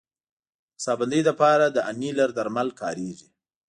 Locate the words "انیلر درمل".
1.89-2.67